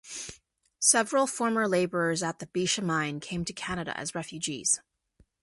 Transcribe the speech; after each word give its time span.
Several 0.79 1.27
former 1.27 1.67
labourers 1.67 2.23
at 2.23 2.39
the 2.39 2.47
Bisha 2.47 2.83
Mine 2.83 3.19
came 3.19 3.45
to 3.45 3.53
Canada 3.53 3.95
as 3.95 4.15
refugees. 4.15 4.81